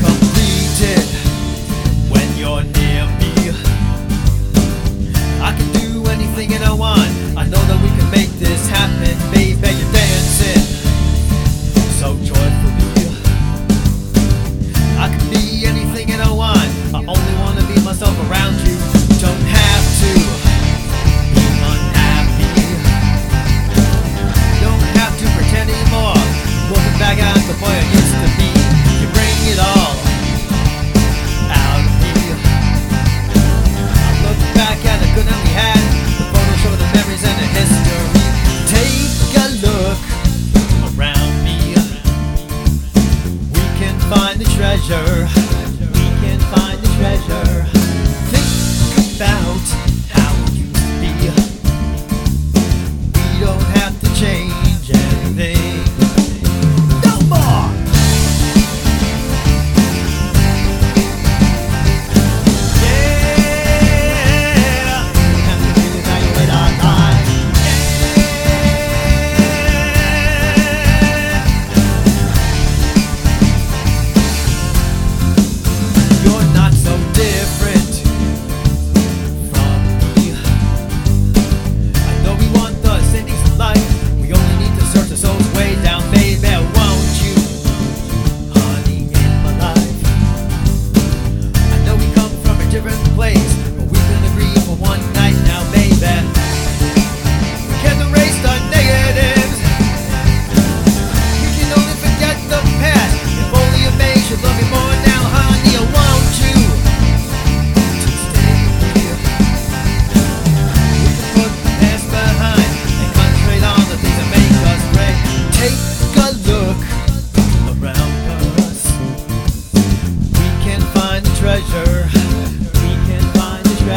[0.00, 0.21] come
[44.84, 45.41] treasure.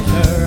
[0.00, 0.39] like her.